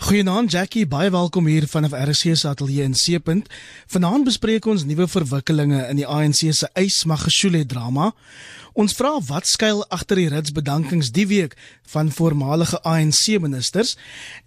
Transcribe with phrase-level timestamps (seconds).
[0.00, 3.50] Goeienaand Jackie, baie welkom hier vanaf RC se ateljee in Seepunt.
[3.92, 8.06] Vanaand bespreek ons nuwe verwikkelinge in die ANC se Ysmagashule drama.
[8.72, 11.52] Ons vra wat skuil agter die rits bedankings die week
[11.92, 13.92] van voormalige ANC ministers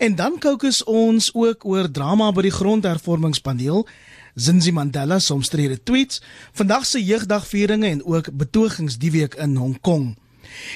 [0.02, 3.86] en dan kookus ons ook oor drama by die grondhervormingspaneel.
[4.34, 6.24] Zinzi Mandela se omstrede tweets,
[6.58, 10.16] vandag se jeugdagvieringe en ook betogings die week in Hong Kong.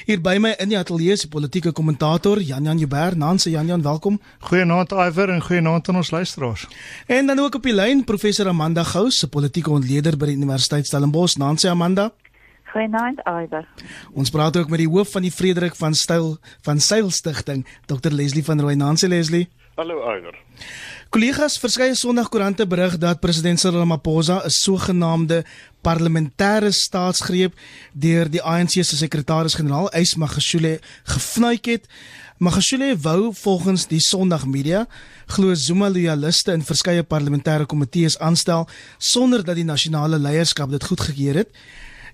[0.06, 3.16] Hier by my in die ateljee is die politieke kommentator Jan Jan Jubber.
[3.16, 4.20] Nanse Jan Jan, welkom.
[4.50, 6.66] Goeienaand Iver en goeienaand aan ons luisteraars.
[7.06, 10.86] En dan ook op die lyn professor Amanda Gous, se politieke ontleder by die Universiteit
[10.86, 11.36] Stellenbosch.
[11.36, 12.10] Nanse Amanda.
[12.72, 13.68] Goeienaand Iver.
[14.12, 16.36] Ons praat ook met die hoof van die Frederik van Styl
[16.66, 18.76] van Seil Stichting, Dr Leslie van Rooi.
[18.76, 19.48] Nanse Leslie.
[19.76, 20.34] Hallo Iver.
[21.08, 25.44] Kollegas, verskeie Sondagkoerante berig dat president Cyril Ramaphosa 'n sogenaamde
[25.80, 27.54] parlementêre staatsgreep
[27.94, 31.86] deur die ANC se sekretaris-generaal Ys Magashule gefnuik het.
[32.38, 34.86] Magashule wou volgens die Sondag Media
[35.26, 41.34] glo Zuma loyaliste in verskeie parlementêre komitees aanstel sonder dat die nasionale leierskap dit goedgekeur
[41.34, 41.48] het.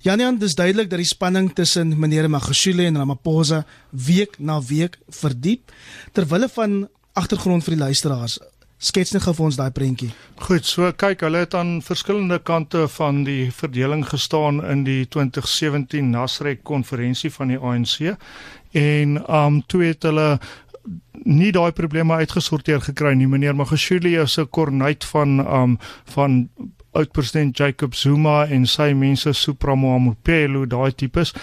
[0.01, 5.73] Janian, dis duidelik dat die spanning tussen meneer Magashule en Ramaphosa week na week verdiep
[6.13, 8.39] ter wille van agtergrond vir die luisteraars.
[8.85, 10.11] Skets net gou vir ons daai prentjie.
[10.45, 16.11] Goed, so kyk, hulle het aan verskillende kante van die verdeling gestaan in die 2017
[16.13, 18.13] Nasrek konferensie van die ANC
[18.77, 20.35] en um toe het hulle
[21.23, 23.27] nie daai probleme uitgesorteer gekry nie.
[23.27, 26.49] Meneer Magashule is 'n kornuit van um van
[26.93, 31.35] oud-president Jacob Zuma en sy mense Supramo Amopelo, daai tipes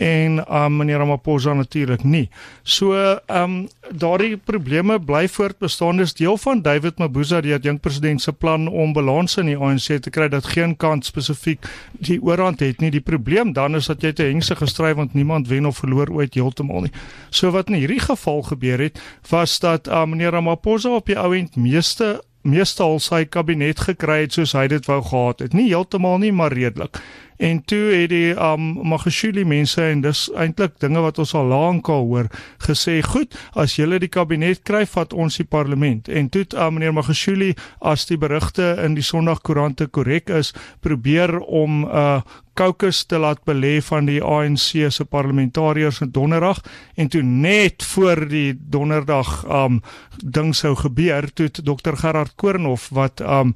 [0.00, 2.28] en um meneer Ramaphosa natuurlik nie.
[2.62, 2.94] So
[3.26, 8.68] um daardie probleme bly voortbestaan dis deel van David Mabuza die jong president se plan
[8.68, 12.90] om balans in die ANC te kry dat geen kant spesifiek die oorhand het nie.
[12.90, 16.34] Die probleem dan is dat jy te hengse gestry want niemand wen of verloor ooit
[16.34, 16.94] heeltemal nie.
[17.30, 19.00] So wat in hierdie geval gebeur het
[19.30, 24.36] was dat um meneer Ramaphosa op die ou end meeste meestal sy kabinet gekry het
[24.36, 25.52] soos hy dit wou gehad het.
[25.56, 27.00] Nie heeltemal nie, maar redelik.
[27.40, 31.88] En toe het die um Magashule mense en dis eintlik dinge wat ons al lank
[31.88, 32.28] al hoor
[32.66, 36.74] gesê, "Goed, as julle die kabinet kry, vat ons die parlement." En toe het um,
[36.74, 42.20] meneer Magashule as die berigte in die Sondagkoerante korrek is, probeer om 'n uh,
[42.60, 46.60] caucus te laat belê van die ANC se parlementariërs in Donderdag
[46.94, 49.80] en toe net voor die Donderdag um
[50.20, 53.54] ding sou gebeur toe Dr Gerard Koornhof wat um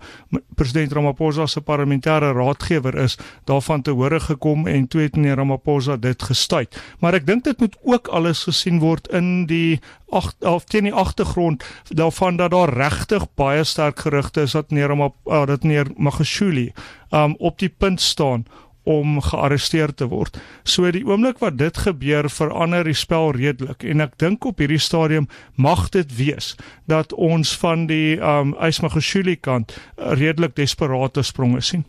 [0.56, 5.96] president Ramaphosa se parlementêre raadgewer is daarvan te hore gekom en toe het meneer Ramaphosa
[5.96, 9.80] dit gestuit maar ek dink dit moet ook alles gesien word in die
[10.14, 14.88] ag of teen die agtergrond daarvan dat daar regtig baie sterk gerugte is dat meneer
[14.88, 16.72] Ramaphosa uh, dat meneer Magashule
[17.10, 18.46] um op die punt staan
[18.84, 20.36] om gearresteer te word.
[20.62, 24.80] So die oomblik wat dit gebeur verander die spel redelik en ek dink op hierdie
[24.82, 26.52] stadium mag dit wees
[26.90, 31.86] dat ons van die um Ysmagashule kant redelik desperate spronge sien.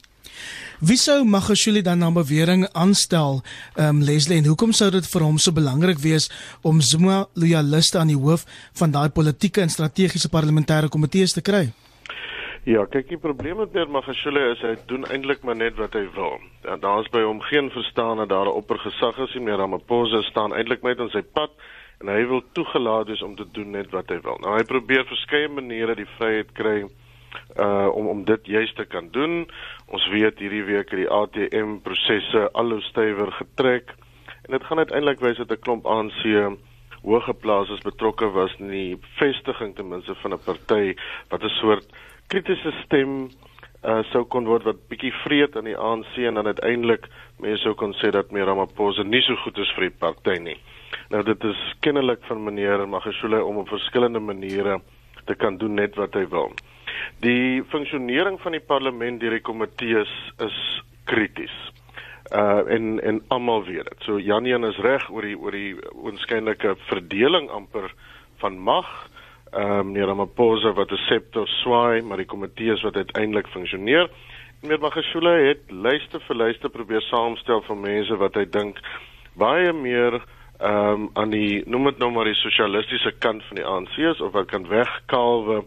[0.81, 3.39] Wie sou Magashule dan na bewering aanstel,
[3.79, 6.27] um Leslie en hoekom sou dit vir hom so belangrik wees
[6.67, 8.43] om Zuma loyaliste aan die hoof
[8.75, 11.69] van daai politieke en strategiese parlementêre komitees te kry?
[12.67, 16.43] Ja, kyk, die probleem met Magashule is hy doen eintlik maar net wat hy wil.
[16.67, 19.45] Ja, Daar's by hom geen verstaan dat daar 'n oppergesag is nie.
[19.47, 21.51] Meer Ramaphosa staan eintlik net in sy pad
[22.01, 24.37] en hy wil toegelaat wees om te doen net wat hy wil.
[24.41, 26.83] Nou hy probeer verskeie maniere die vryheid kry
[27.59, 29.45] uh om om dit juis te kan doen.
[29.93, 33.93] Ons weet hierdie week het die ATM prosesse al hoe stywer getrek
[34.45, 36.21] en dit gaan uiteindelik wys dat 'n klomp ANC
[37.05, 40.95] hoëgeplaases betrokke was in die vestiging ten minste van 'n party
[41.29, 41.85] wat 'n soort
[42.27, 43.29] kritiese stem
[43.85, 47.05] uh sou kon word wat bietjie vreed aan die ANC en dan uiteindelik
[47.39, 50.57] mense sou kon sê dat meer Ramaphosa nie so goed is vir die party nie.
[51.09, 54.81] Nou dit is kennelik van meneer Magashule om op verskillende maniere
[55.25, 56.51] te kan doen net wat hy wil.
[57.23, 60.11] Die funksionering van die parlement deur die komitees
[60.43, 60.59] is
[61.05, 61.55] krities.
[62.33, 64.05] Uh en en almal weet dit.
[64.07, 67.91] So Janian is reg oor die oor die oënskynlike verdeling amper
[68.41, 68.89] van mag
[69.55, 74.09] ehm um, meneer Ramaphosa wat 'n septo swaai, maar die komitee is wat uiteindelik funksioneer.
[74.61, 78.79] Meneer Magashule het lyste vir lyste probeer saamstel van mense wat hy dink
[79.33, 80.21] baie meer
[80.59, 84.21] ehm um, aan die noem dit nou maar die sosialistiese kant van die ANC is
[84.21, 85.63] of wat kan wegkalwe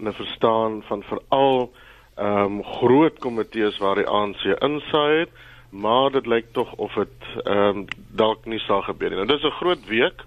[0.00, 1.72] 'n verstaan van veral
[2.16, 5.30] ehm um, groot komitees waar die ANC insaai het,
[5.70, 9.16] maar dit lyk tog of dit ehm um, dalk nie sal gebeur nie.
[9.18, 10.24] Nou dis 'n groot week.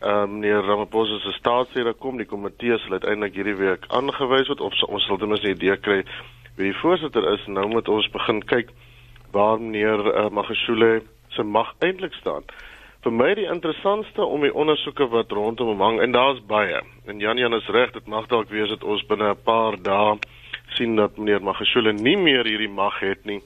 [0.00, 4.60] Ehm um, meneer Ramaphosa se staatsrede kom die komitee sal uiteindelik hierdie week aangewys word.
[4.60, 6.04] Of ons sal ten minste 'n idee kry
[6.56, 7.46] wie die voorsitter is.
[7.46, 8.68] Nou moet ons begin kyk
[9.30, 12.42] waar meneer uh, Magashule se mag eintlik staan
[13.04, 16.80] vir my die interessantste om die ondersoeke wat rondom hom hang en daar's baie.
[17.06, 20.16] En Jan Jan is reg, dit mag dalk wees dat ons binne 'n paar dae
[20.76, 23.40] sien dat meneer Magashule nie meer hierdie mag het nie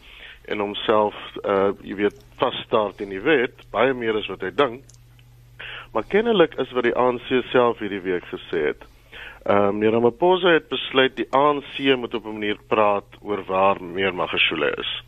[0.48, 1.14] en homself
[1.44, 4.84] uh jy weet vasstaar in die wet baie meer as wat hy dink.
[5.92, 8.86] Maar kennelik is wat die ANC self hierdie week gesê het.
[9.44, 13.82] Ehm um, meneer Ramaphosa het besluit die ANC moet op 'n manier praat oor waar
[13.82, 15.02] meneer Magashule is.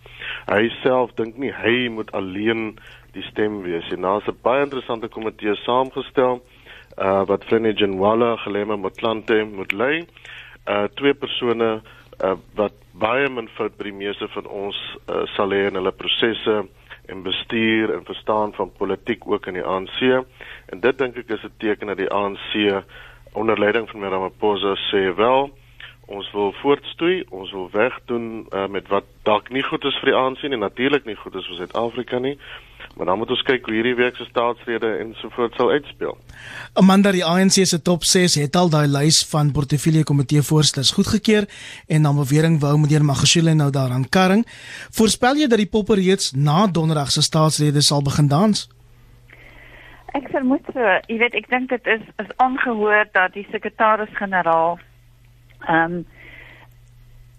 [0.47, 2.79] Hy self dink nie hy moet alleen
[3.13, 4.03] die stem wees nie.
[4.03, 6.43] Daar's 'n baie interessante komitee saamgestel
[6.99, 10.07] uh wat Frenny Jenwala gelemme Motlanthe moet lei.
[10.67, 11.83] Uh twee persone
[12.25, 14.77] uh, wat baie min fout by die meeste van ons
[15.09, 16.57] uh, sal hê in hulle prosesse
[17.11, 20.01] en bestuur en verstaan van politiek ook in die ANC.
[20.67, 22.85] En dit dink ek is 'n teken dat die ANC
[23.33, 25.51] onder leiding van Ramaphosa sê wel
[26.11, 30.19] ons wil voortstoei, ons wil wegdoen uh, met wat dalk nie goed is vir die
[30.19, 32.35] ANC nie, natuurlik nie goed is vir Suid-Afrika nie,
[32.97, 36.17] Maar dan moet ons kyk hoe hierdie week se staatsrede en so voort sal uitspeel.
[36.81, 41.47] Amanda die ANC se top 6 het al daai lys van portefeulje komitee voorsters goedgekeur
[41.87, 44.45] en dan bewering wou meneer Magashule nou daaraan karring.
[44.91, 48.69] Voorspel jy dat die poppe reeds na donderdag se staatsrede sal begin dans?
[50.19, 54.79] Ek vermoed so, jy weet ek dink dit is is ongehoor dat die sekretaris-generaal
[55.67, 56.01] ehm um,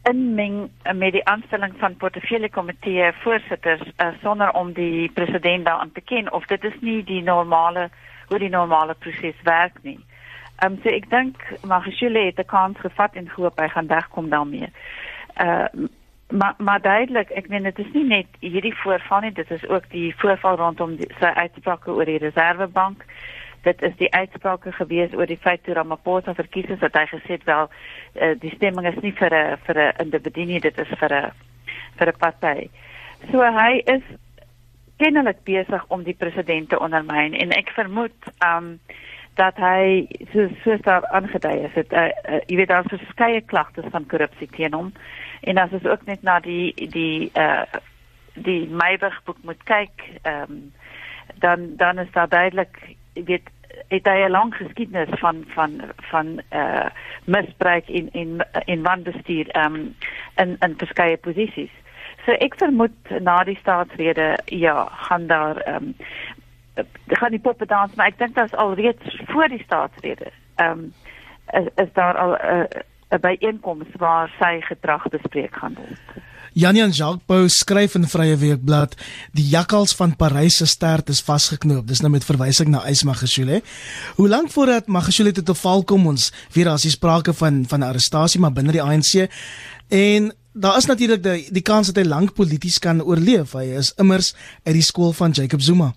[0.04, 6.02] inmeng met die aanstelling van portefeulje komitee voorsitters uh, sonder om die president daaraan te
[6.02, 7.90] ken of dit is nie die normale
[8.28, 10.00] hoe die normale proses werk nie.
[10.58, 14.30] Ehm um, so ek dink Magashule het 'n kans gevat en hoop hy gaan wegkom
[14.30, 14.70] daarmee.
[15.42, 15.66] Uh
[16.32, 19.90] maar maar duidelik, ek meen dit is nie net hierdie voorval nie, dit is ook
[19.90, 23.04] die voorval rondom die, sy uitsprake oor die reservebank
[23.62, 27.38] dit is die uitsprake gewees oor die feit toe Ramaphosa verkies is dat hy gesê
[27.38, 30.92] het wel uh, die stemming is nie vir 'n vir 'n individu nie dit is
[31.00, 31.32] vir 'n
[31.98, 32.70] vir 'n party.
[33.32, 34.04] So hy is
[34.98, 38.80] kennelik besig om die president te ondermyn en ek vermoed um
[39.40, 43.42] dat hy so so daar aangedui is dit uh, uh, jy weet daar is verskeie
[43.42, 44.92] klagtes van korrupsie teen hom
[45.42, 47.66] en as ons ook net na die die uh
[48.34, 50.72] die Meybig boek moet kyk ehm um,
[51.40, 52.78] dan dan is daar duidelik
[53.14, 53.50] weet
[53.88, 56.86] het hy 'n lang geskiedenis van van van eh uh,
[57.26, 59.96] misbruik in in in wanbestuur ehm um,
[60.36, 61.72] in in verskeie posisies.
[62.26, 65.96] So ek vermoed na die staatsrede ja, gaan daar ehm um,
[67.08, 70.32] gaan die poppe dans, maar ek dink dit is alreeds voor die staatsrede.
[70.56, 70.94] Ehm um,
[71.52, 72.82] is, is daar al 'n uh,
[73.12, 76.24] 'n byeenkoms waar sy gedrag bespreek gaan word.
[76.54, 78.98] Janian Jacques Pau skryf in Vrye Weekblad
[79.38, 81.86] die jakkals van Parys se stert is vasgeknoop.
[81.88, 83.62] Dis nou met verwysing na Ys Magashule.
[84.18, 87.84] Hoe lank voordat Magashule tot 'n val kom ons weer as jy sprake van van
[87.84, 89.30] arrestasie maar binne die ANC
[89.88, 93.54] en daar is natuurlik die die kans dat hy lank polities kan oorleef.
[93.54, 94.34] Hy is immers
[94.64, 95.94] uit die skool van Jacob Zuma.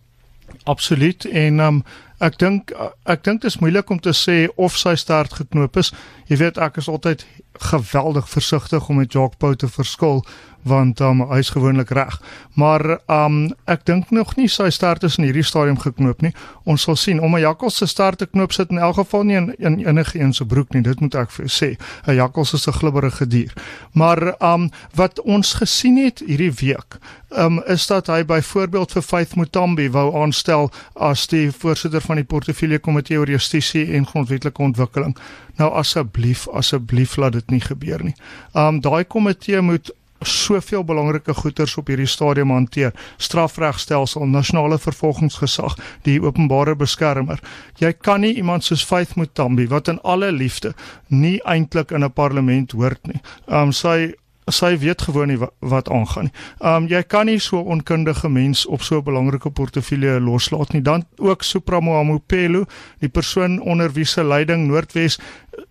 [0.65, 1.85] Absoluut en um,
[2.21, 2.73] ek dink
[3.05, 5.93] ek dink dit is moeilik om te sê of sy stert geknoop is.
[6.27, 7.27] Jy weet ek is altyd
[7.59, 10.25] geweldig versigtig om met Jacques Pau te verskil
[10.65, 12.21] want um, hy is gewoonlik reg.
[12.55, 16.33] Maar um ek dink nog nie sy start is in hierdie stadium geknoop nie.
[16.65, 17.21] Ons sal sien.
[17.21, 20.21] Om 'n jakkals se start te knoop sit in elk geval nie in, in enige
[20.21, 20.83] een se broek nie.
[20.83, 21.77] Dit moet ek vir sê.
[22.07, 23.53] 'n Jakkals is 'n glibberige dier.
[23.93, 26.99] Maar um wat ons gesien het hierdie week,
[27.37, 32.25] um is dat hy byvoorbeeld vir Faith Mutambi wou aanstel as die voorsitter van die
[32.25, 35.17] portefeulje komitee oor justisie en grondwetlike ontwikkeling.
[35.57, 38.15] Nou asseblief, asseblief laat dit nie gebeur nie.
[38.55, 39.91] Um daai komitee moet
[40.25, 42.93] soveel belangrike goederes op hierdie stadium hanteer.
[43.17, 47.41] Strafregstelsel, nasionale vervolgingsgesag, die openbare beskermer.
[47.79, 50.75] Jy kan nie iemand soos Faith Mutambi wat in alle liefde
[51.09, 53.21] nie eintlik in 'n parlement hoort nie.
[53.47, 54.15] Um sy
[54.47, 56.33] sy weet gewoon nie wat, wat aangaan nie.
[56.61, 60.83] Um jy kan nie so onkundige mens op so 'n belangrike portefeulje loslaat nie.
[60.83, 62.65] Dan ook Supramo Amopelo,
[62.99, 65.19] die persoon onder wie se leiding Noordwes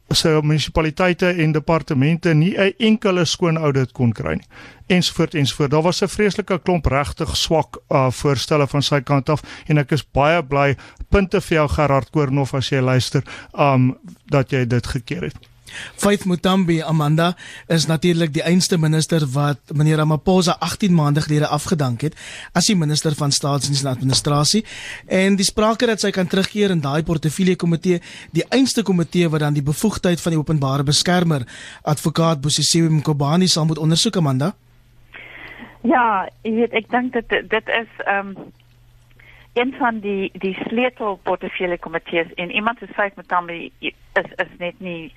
[0.09, 4.47] se munisipaliteite en departemente nie 'n enkele skoon audit kon kry nie
[4.87, 5.71] ensvoort ensvoort.
[5.71, 9.91] Daar was 'n vreeslike klomp regtig swak uh, voorstelle van sy kant af en ek
[9.91, 10.75] is baie bly
[11.09, 15.52] punte vir jou Gerard Koornof as jy luister um dat jy dit gekeer het.
[15.95, 17.33] Faith Mutambi Amanda
[17.67, 22.17] is natuurlik die einste minister wat meneer Ramaphosa 18 maande gelede afgedank het
[22.53, 24.63] as die minister van staatsdiens en administrasie.
[25.07, 28.01] En die sprake dat sy kan terugkeer in daai portefeulje komitee
[28.31, 31.47] die einste komitee wat dan die bevoegdheid van die openbare beskermer
[31.83, 34.53] advokaat Bosisiwe Mkobani sal moet ondersoek Amanda.
[35.83, 38.51] Ja, ek weet ek dink dit dit is ehm um
[39.53, 43.91] een van die die sleutel portefeulje komitees en iemand soos Faith Mutambi is
[44.35, 45.13] is net nie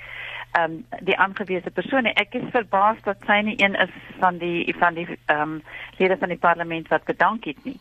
[0.56, 2.12] ehm um, die aangewese persone.
[2.12, 5.62] Ek is verbaas dat sy nie een is van die van die ehm um,
[5.98, 7.78] lede van die parlement wat bedank het nie.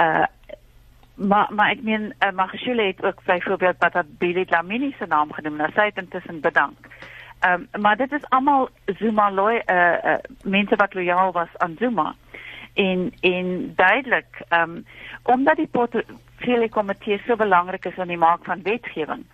[0.00, 0.24] Uh
[1.18, 5.56] maar maar ek meen uh, Magashule het ook byvoorbeeld Batabile Dlamini se naam genoem.
[5.56, 6.86] Nou sy het intussen bedank.
[7.40, 11.76] Ehm um, maar dit is almal Zuma loy uh, uh mense wat loyaal was aan
[11.78, 12.14] Zuma.
[12.74, 14.86] En en duidelik ehm um,
[15.22, 19.26] omdat die portefeulje komitee so belangrik is aan die maak van wetgewing.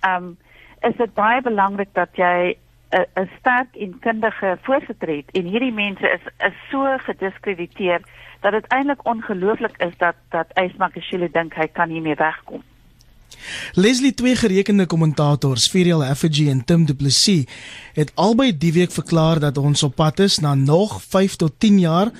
[0.00, 0.38] Ehm um,
[0.88, 2.56] is dit baie belangrik dat jy
[2.90, 8.00] 'n sterk en kundige voorsitter het en hierdie mense is is so gediskrediteer
[8.40, 12.62] dat dit eintlik ongelooflik is dat dat Ysmakashile dink hy kan hiermee wegkom.
[13.72, 17.46] Leslie twee gerekende kommentators, Virial Effigy en Tim Du Plessis,
[17.94, 21.78] het albei die week verklaar dat ons op pad is na nog 5 tot 10
[21.78, 22.10] jaar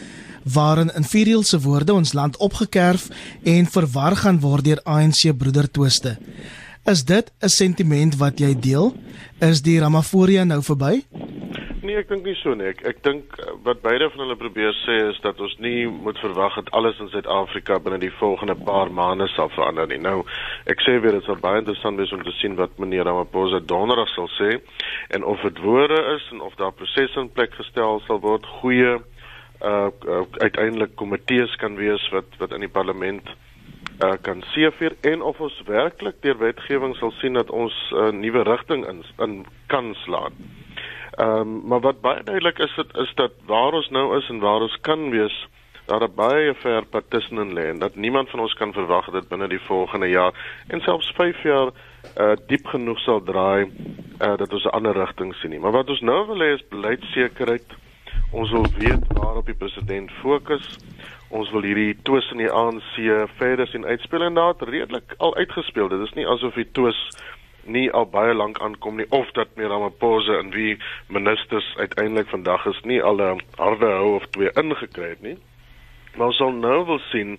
[0.44, 3.08] waarin in Virial se woorde ons land opgekerf
[3.42, 6.16] en verwar gaan word deur ANC broedertwiste.
[6.84, 8.94] Is dit 'n sentiment wat jy deel?
[9.38, 11.04] Is die Ramaphosa nou verby?
[11.82, 12.66] Nee, ek dink nie so nie.
[12.66, 16.18] Ek ek dink eh, wat beide van hulle probeer sê is dat ons nie moet
[16.18, 19.98] verwag dat alles in Suid-Afrika binne die volgende paar maande sal verander nie.
[19.98, 20.24] Nou,
[20.66, 24.08] ek sê weer dit sal baie interessant wees om te sien wat meneer Ramaphosa donderdag
[24.08, 24.50] sal sê
[25.08, 28.96] en of dit woorde is en of daar prosesse in plek gestel sal word, goeie
[28.96, 33.28] uh, uh uiteindelik komitees kan wees wat wat in die parlement
[34.02, 38.10] uh, kan seevier en of ons werklik deur wetgewing sal sien dat ons 'n uh,
[38.10, 40.32] nuwe rigting in in kan slaan.
[41.10, 44.38] Ehm um, maar wat baie duidelik is dit is dat waar ons nou is en
[44.38, 45.46] waar ons kan wees
[45.86, 49.28] daar 'n baie ver pad tussenin lê en dat niemand van ons kan verwag dat
[49.28, 50.32] binne die volgende jaar
[50.68, 51.70] en selfs 5 jaar
[52.18, 53.62] uh diep genoeg sal draai
[54.20, 55.58] uh dat ons 'n ander rigting sien nie.
[55.58, 57.68] Maar wat ons nou wil hê is beleidsekerheid.
[58.32, 60.78] Ons wil weet waarop die president fokus.
[61.30, 62.96] Ons wil hierdie twis in die ANC
[63.38, 65.88] verder sien uitspeel en daar het redelik al uitgespeel.
[65.88, 66.98] Dit is nie asof die twis
[67.70, 72.66] nie al baie lank aankom nie of dat meer Ramaphosa en wie ministers uiteindelik vandag
[72.66, 75.36] is nie al 'n harde hou of twee ingekry het nie.
[76.16, 77.38] Maar ons sal nou wil sien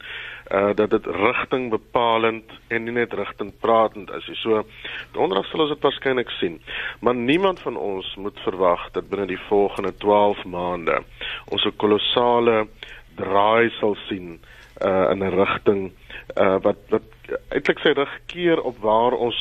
[0.52, 4.30] uh dat dit rigting bepalend en nie net rigting pratend is.
[4.42, 4.64] So
[5.12, 6.62] donderdag sal ons dit waarskynlik sien.
[7.00, 11.04] Maar niemand van ons moet verwag dat binne die volgende 12 maande
[11.46, 12.68] ons 'n kolossale
[13.16, 14.40] draai sal sien
[14.82, 15.92] uh in 'n rigting
[16.38, 17.04] uh wat wat
[17.50, 19.38] eintlik sy regkeer op waar ons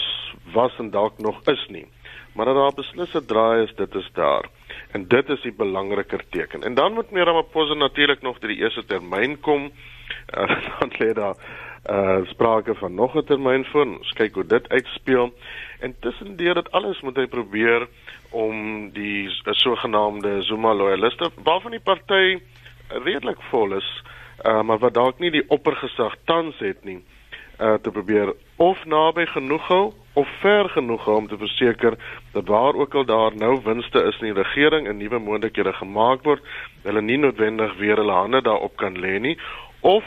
[0.52, 1.86] was en dalk nog is nie.
[2.34, 4.44] Maar dat daar beslis 'n draai is, dit is daar.
[4.90, 6.62] En dit is die belangriker teken.
[6.62, 9.72] En dan moet meer Ramaphosa natuurlik nog deur die eerste termyn kom.
[10.38, 11.36] Uh, dan lê daar
[11.90, 13.86] uh sprake van nog 'n termyn voor.
[13.86, 15.32] Ons kyk hoe dit uitspeel.
[15.80, 17.88] En tussendeur dit alles moet hy probeer
[18.30, 22.38] om die uh, sogenaamde Zuma loyaliste waarvan die party
[23.04, 23.88] redelik vol is,
[24.44, 27.00] uh maar wat dalk nie die oppergesag tans het nie,
[27.60, 31.96] uh te probeer of naby genoeg hou of ver genoeg om te verseker
[32.32, 36.24] dat waar ook al daar nou winste is in die regering en nuwe moontlikhede gemaak
[36.24, 36.42] word,
[36.82, 39.36] hulle nie noodwendig weer hulle hande daarop kan lê nie
[39.80, 40.04] of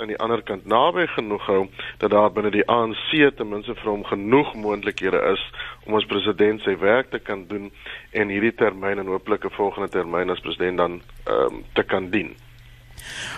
[0.00, 1.62] aan die ander kant naby genoeg hou
[2.02, 5.42] dat daar binne die ANC ten minste vir hom genoeg moontlikhede is
[5.86, 7.70] om as president sy werk te kan doen
[8.12, 12.10] en hierdie termyn en hooplik 'n volgende termyn as president dan ehm um, te kan
[12.10, 12.34] dien.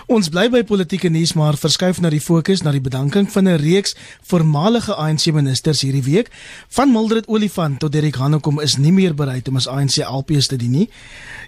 [0.07, 3.59] Ons bly by politieke nuus maar verskuif na die fokus na die bedanking van 'n
[3.61, 6.31] reeks voormalige ANC ministers hierdie week.
[6.69, 10.55] Van Mildred Olifant tot Derek Hanekom is nie meer bereid om as ANC LPs te
[10.55, 10.89] dien nie.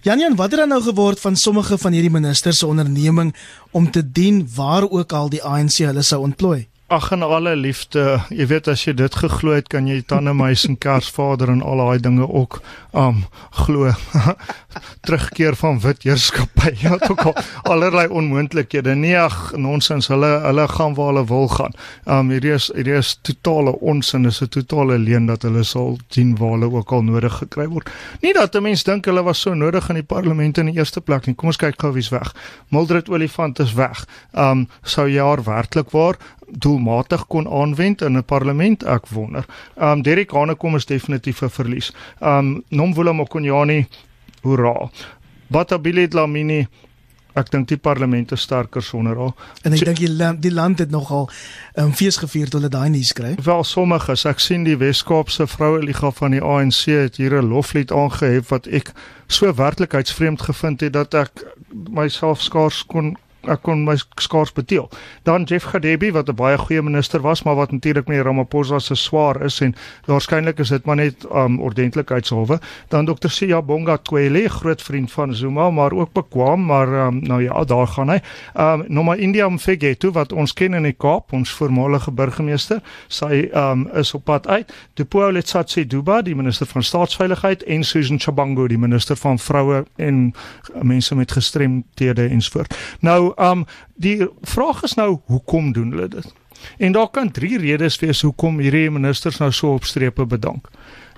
[0.01, 3.35] Janjan, wat het dan nou geword van sommige van hierdie ministers se onderneming
[3.71, 6.67] om te dien waar ook al die ANC hulle sou ontplooi?
[6.87, 10.67] Ag en alle liefde, jy weet as jy dit geglo het, kan jy tande mys
[10.67, 12.59] en Kersvader en al daai dinge ook
[12.93, 13.23] um
[13.57, 13.89] glo.
[15.07, 16.75] Terugkeer van wit heerskappy.
[16.85, 17.33] Ja, ook al
[17.71, 18.93] allerlei onmoontlikhede.
[18.97, 20.07] Nee, ag nonsens.
[20.09, 21.73] Hulle hulle gaan waar hulle wil gaan.
[22.05, 24.25] Um hierdie is hierdie is totale onsin.
[24.29, 27.89] Dis 'n totale leuen dat hulle sal sien waar hulle ook al nodig gekry word.
[28.21, 31.01] Nie dat 'n mens dink hulle was so nodig in die parlement in die eerste
[31.01, 31.35] plek nie.
[31.35, 32.33] Kom ons kyk gou wie's weg.
[32.69, 34.05] Mildred Olifant is weg.
[34.33, 36.17] Um sou jaar werklik waar
[36.49, 39.45] doelmatig kon aanwend in 'n parlement ek wonder.
[39.75, 41.93] Um Derek Hanekom is definitief 'n verlies.
[42.19, 43.87] Um Nomvula Mokonyane
[44.41, 44.89] hoera.
[45.47, 46.67] Batabile Dlamini
[47.35, 49.33] ek dink die parlement is sterker sonder haar.
[49.67, 51.27] En ek dink die land, die land het nogal
[51.75, 53.35] 'n um, fees gevier toe hulle daai nuus kry.
[53.43, 57.91] Wel sommiges, ek sien die Wes-Kaapse vroue liga van die ANC het hier 'n loflied
[57.91, 58.93] aangehef wat ek
[59.27, 61.45] so werklikheidsvreemd gevind het dat ek
[61.89, 63.17] myself skaars kon
[63.51, 64.89] ek kon my skaars beteel.
[65.23, 68.95] Dan Jeff Gadebe wat 'n baie goeie minister was, maar wat natuurlik met Ramaphosa se
[68.95, 69.75] swaar is en
[70.05, 72.59] waarskynlik is dit maar net um ordentlikheidshalwe.
[72.89, 73.29] Dan Dr.
[73.29, 77.87] Siya Bonga Twele, groot vriend van Zuma, maar ook bekwam, maar um, nou ja, daar
[77.87, 78.19] gaan hy.
[78.53, 83.89] Um Noma India Mfegetu wat ons ken in die Kaap, ons voormalige burgemeester, sy um
[83.93, 84.73] is op pad uit.
[84.93, 90.33] Dipuo Letsatsi Duba, die minister van staatsveiligheid en Susan Chabango, die minister van vroue en
[90.81, 92.75] mense met gestremthede ensvoort.
[92.99, 93.65] Nou um
[93.95, 96.33] die vraag is nou hoekom doen hulle dit?
[96.77, 100.69] En daar kan drie redes wees hoekom hierdie ministers nou so op strepe bedank.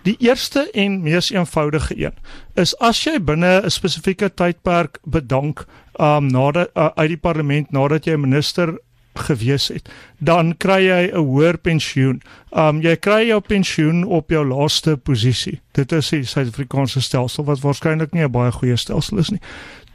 [0.08, 2.14] Die eerste en mees eenvoudige een
[2.54, 5.66] is as jy binne 'n spesifieke tydperk bedank
[6.00, 8.78] um nadat uh, uit die parlement nadat jy 'n minister
[9.18, 12.22] gewees het, dan kry jy 'n hoër pensioen.
[12.52, 15.62] Um jy kry jou pensioen op jou laaste posisie.
[15.72, 19.42] Dit is die Suid-Afrikaanse stelsel wat waarskynlik nie 'n baie goeie stelsel is nie.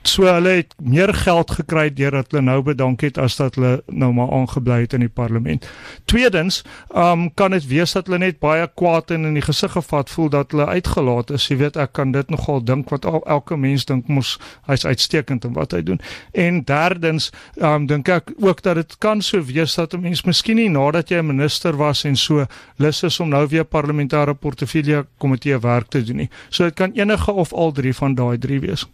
[0.02, 4.11] So hulle het meer geld gekry deurdat hulle nou bedank het as dat hulle nou
[4.12, 5.66] maar aangebly het in die parlement.
[6.11, 10.11] Tweedens, um kan dit wees dat hulle net baie kwaad en in die gesig gevat
[10.11, 11.47] voel dat hulle uitgelaat is.
[11.49, 15.47] Jy weet ek kan dit nogal dink wat al, elke mens dink mos hy's uitstekend
[15.47, 16.00] in wat hy doen.
[16.35, 17.30] En derdens,
[17.62, 21.11] um dink ek ook dat dit kan so wees dat 'n mens miskien nie nadat
[21.11, 25.88] jy 'n minister was en so lus is om nou weer parlementêre portefeulje komitee werk
[25.88, 26.30] te doen nie.
[26.50, 28.87] So dit kan enige of al drie van daai drie wees.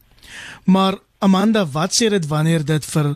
[0.64, 3.14] Maar Amanda, wat sê dit wanneer dit vir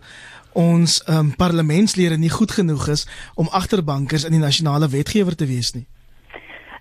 [0.52, 5.73] ons um, parlementslede nie goed genoeg is om agterbankers in die nasionale wetgewer te wees
[5.73, 5.87] nie?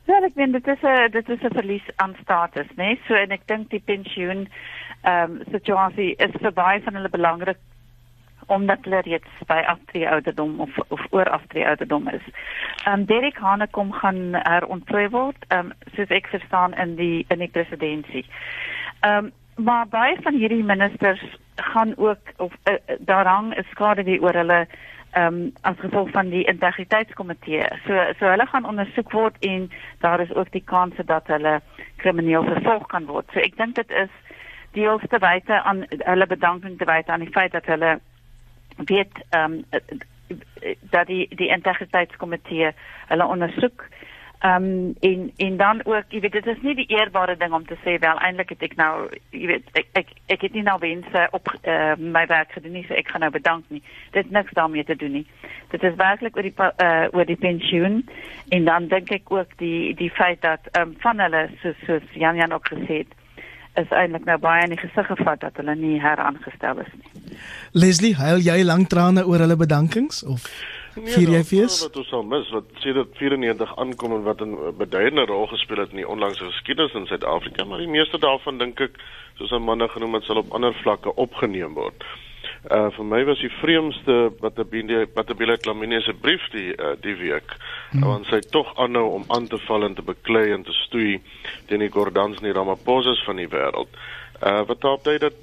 [0.09, 2.83] Ja, ek meen dit is 'n dit is 'n verlies aan status, né?
[2.83, 2.99] Nee?
[3.07, 4.47] So en ek dink die pensioen
[5.03, 7.57] ehm um, situasie is vir baie van hulle belangrik
[8.47, 12.25] omdat hulle reeds by aftree ouderdom of of oor aftree ouderdom is.
[12.85, 17.39] Ehm um, Derek Hanekom gaan herontplooi word, ehm um, soos ek verstaan in die in
[17.39, 18.25] die presidentskap.
[19.01, 21.23] Ehm um, maar baie van hierdie ministers
[21.55, 24.67] gaan ook of uh, daar hang 'n skade wie oor hulle
[25.11, 27.67] ehm um, as gevolg van die integriteitskomitee.
[27.85, 31.61] So so hulle gaan ondersoek word en daar is ook die kans dat hulle
[31.95, 33.25] krimineel vervolg kan word.
[33.33, 34.09] So ek dink dit is
[34.71, 37.99] deels te wyte aan hulle bedanking te wyte aan die feit dat hulle
[38.75, 39.65] weet ehm um,
[40.79, 42.71] dat die die integriteitskomitee
[43.07, 44.00] hulle ondersoek Ehm
[44.43, 47.77] um, en en dan ook, jy weet, dit is nie die eerbare ding om te
[47.83, 48.93] sê wel eintlik het ek nou,
[49.29, 52.85] jy weet, ek ek ek het nie nou wense op uh, my werk gedoen nie,
[52.87, 53.83] so ek gaan nou bedank nie.
[54.17, 55.25] Dit niks daarmee te doen nie.
[55.71, 58.01] Dit is werklik oor die uh, oor die pensioen
[58.49, 61.99] en dan dink ek ook die die feit dat ehm um, van hulle so so
[62.13, 63.17] Jan Jan ook gesê het
[63.79, 67.37] is eintlik nou baie in die gesig gevat dat hulle nie heraangestel is nie.
[67.71, 70.47] Leslie, huil jy lank trane oor hulle bedankings of
[70.95, 71.77] Nee, vier jy fees?
[71.85, 75.83] Wat ons al mis wat sê dat 94 aankom en wat 'n beduidende rol gespeel
[75.83, 78.99] het in die onlangse geskiedenis in Suid-Afrika, maar die meeste daarvan dink ek
[79.37, 82.03] soos 'n manne genoem het sal op ander vlakke opgeneem word.
[82.69, 86.75] Uh vir my was die vreemdste wat die wat die Bile Klamine se brief die
[86.77, 87.55] uh, die week
[87.91, 88.03] hmm.
[88.05, 91.21] want sy tog aanhou om aan te val en te beklei en te stoei
[91.67, 93.89] teen die Gordans en die Ramaphosa van die wêreld.
[94.43, 95.33] Uh wat daar dui dat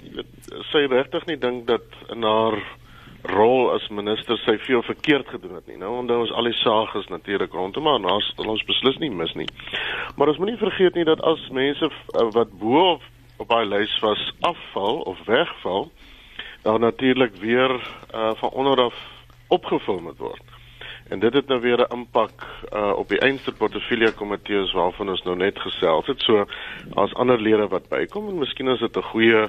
[0.71, 2.63] sy regtig nie dink dat in haar
[3.23, 5.77] rol as minister sy veel verkeerd gedoen het nie.
[5.77, 9.35] Nou onthou ons al die sages natuurlik rondom maar nou sal ons beslis nie mis
[9.35, 9.49] nie.
[10.17, 13.03] Maar ons moenie vergeet nie dat as mense uh, wat bo op
[13.39, 15.91] op hy lys was afval of wegval,
[16.63, 18.95] dan natuurlik weer uh, van onder af
[19.49, 20.43] opgevul moet word.
[21.09, 25.23] En dit het nou weer 'n impak uh, op die einste portefeulje komitees waarvan ons
[25.23, 26.21] nou net gesels het.
[26.21, 26.47] So
[26.95, 29.49] as ander lede wat bykom en miskien is dit 'n goeie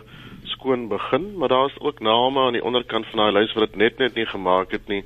[0.50, 3.98] skoon begin, maar daar's ook name aan die onderkant van daai lys wat dit net
[3.98, 5.04] net nie gemaak het nie,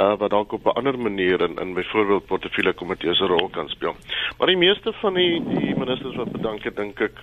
[0.00, 3.68] uh wat dalk op 'n ander manier in in byvoorbeeld portefeulje komitees 'n rol kan
[3.68, 3.94] speel.
[4.38, 7.16] Maar die meeste van die die ministers wat bedank het, dink ek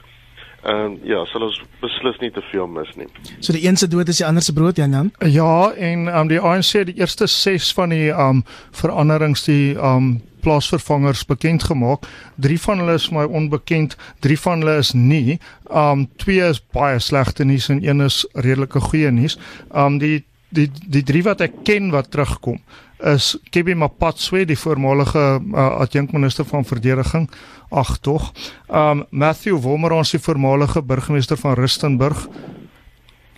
[0.61, 3.07] Ehm uh, ja, sal ons beslis nie te veel mis nie.
[3.39, 5.13] So die een se dood is die ander se brood, Jan Jan?
[5.25, 9.73] Ja, en ehm um, die ANC die eerste 6 van die ehm um, veranderings die
[9.73, 12.05] ehm um, plaasvervangers bekend gemaak.
[12.35, 15.39] Drie van hulle is my onbekend, drie van hulle is nie.
[15.69, 19.37] Um twee is baie slegte nuus en een is redelike goeie nuus.
[19.69, 22.59] Um die die die drie wat ek ken wat terugkom
[23.03, 27.29] is Kebby Mapatswe, die voormalige uh, adjunkminister van verdediging.
[27.69, 28.31] Ag tog.
[28.67, 32.27] Um Matthew Wolmerans, die voormalige burgemeester van Rustenburg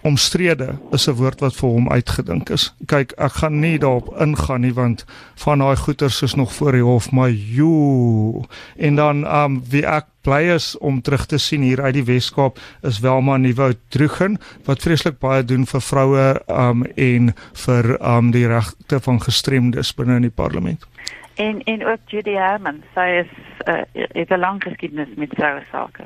[0.03, 2.75] omstrede is 'n woord wat vir hom uitgedink is.
[2.85, 6.83] Kyk, ek gaan nie daarop ingaan nie want van daai goeters is nog voor die
[6.83, 8.43] hof, maar jo.
[8.77, 12.59] En dan um wie ek bly is om terug te sien hier uit die Weskaap
[12.81, 18.47] is Welma Nuwe Droegen wat vreeslik baie doen vir vroue um en vir um die
[18.47, 20.87] regte van gestremdes binne in die parlement.
[21.35, 23.31] En en ook Judy Herman, sy is
[23.67, 26.03] uh, het 'n lang geskiedenis met vroue sake.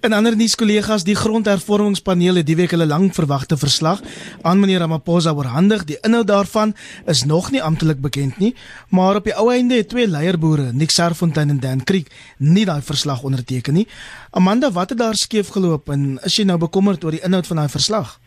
[0.00, 4.02] En ander nuus kollegas, die grondhervormingspaneel het die week hulle lang verwagte verslag
[4.42, 5.84] aan meneer Ramaphosa oorhandig.
[5.88, 6.74] Die inhoud daarvan
[7.06, 8.52] is nog nie amptelik bekend nie,
[8.90, 12.82] maar op die ou einde het twee leierboere, Nick Serfontein en Dan Creek, nie daai
[12.82, 13.88] verslag onderteken nie.
[14.30, 17.64] Amanda, wat het daar skeef geloop en is jy nou bekommerd oor die inhoud van
[17.64, 18.18] daai verslag?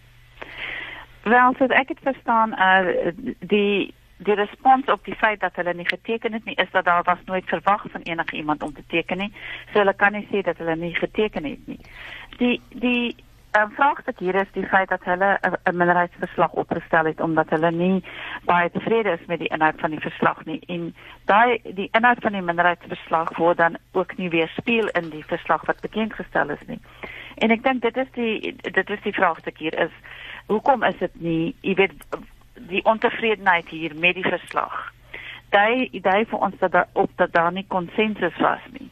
[1.24, 5.88] Wel, so ek het verstaan uh die die respons op die feit dat hulle nie
[5.88, 9.18] geteken het nie is dat daar was nooit verwag van enige iemand om te teken
[9.18, 9.32] nie.
[9.72, 11.80] So hulle kan nie sê dat hulle nie geteken het nie.
[12.38, 13.16] Die die
[13.58, 18.04] 'n vraagstuk hier is die feit dat hulle 'n minderheidsverslag opgestel het omdat hulle nie
[18.46, 22.32] baie tevrede is met die inhoud van die verslag nie en daai die inhoud van
[22.32, 26.66] die minderheidsverslag word dan ook nie weer speel in die verslag wat bekend gestel is
[26.68, 26.80] nie.
[27.36, 29.92] En ek dink dit is die dit is die vraagstuk hier is
[30.46, 31.94] hoekom is dit nie jy weet
[32.68, 34.94] die ontevredenheid hier met die verslag.
[35.50, 38.90] Daai idee vir ons dat daar op dat daar nie konsensus was nie.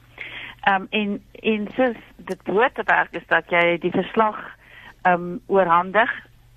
[0.61, 4.37] Ehm um, en en soos dit te werk is dat jy die verslag
[5.01, 6.11] ehm um, oorhandig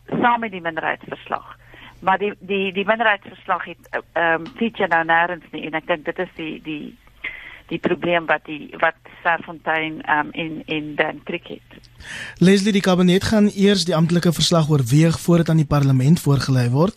[0.06, 1.56] saam met die minderheidsverslag.
[2.00, 6.04] Maar die die die minderheidsverslag het ehm um, feature nou nêrens nie en ek dink
[6.04, 6.96] dit is die die
[7.70, 11.62] die probleem wat die wat Serfontein um, in in dan cricket.
[12.40, 16.96] Leslie die kabinet gaan eers die amptelike verslag oorweeg voordat aan die parlement voorgelê word.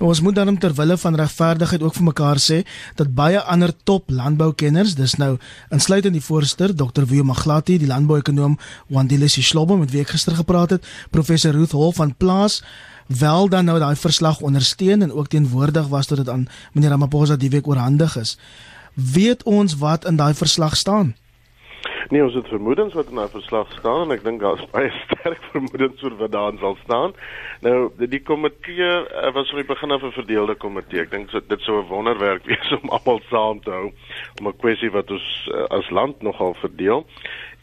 [0.00, 2.62] En ons moet dan terwille van regverdigheid ook vir mekaar sê
[2.96, 5.36] dat baie ander top landboukenners, dis nou
[5.70, 7.04] insluitend die voorsteur Dr.
[7.06, 11.92] Wio Maglati, die landbouekonoom Wandile Sishlobo met wie ek gister gepraat het, professor Ruth Hol
[11.92, 12.62] van Plaas
[13.08, 17.36] wel dan nou daai verslag ondersteun en ook teenwoordig was tot dit aan meneer Ramaphosa
[17.36, 18.36] die week oorhandig is
[18.98, 21.14] weet ons wat in daai verslag staan?
[22.08, 25.42] Nee, ons het vermoedens wat in daai verslag staan en ek dink daar's baie sterk
[25.52, 27.12] vermoedens oor wat daarin sal staan.
[27.66, 31.02] Nou, die, komitee uh, was van die begin af 'n verdeelde komitee.
[31.04, 33.92] Ek dink so, dit sou 'n wonderwerk wees om almal saam te hou
[34.40, 37.04] om 'n kwessie wat ons uh, as land nogal verdeel.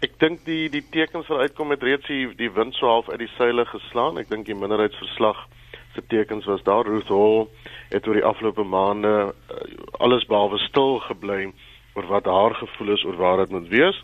[0.06, 3.20] Ek dink die die tekens wat uitkom het reeds die, die wind so half uit
[3.26, 4.22] die seile geslaan.
[4.22, 5.48] Ek dink die minderheidsverslag
[5.96, 7.48] se tekens was daar Ruth Hall
[7.90, 9.58] het oor die afgelope maande uh,
[10.04, 11.52] alles behalwe stil gebly
[11.96, 14.02] oor wat haar gevoel is oor waar dit moet wees.